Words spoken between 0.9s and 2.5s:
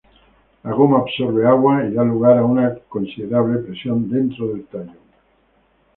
absorbe agua y da lugar a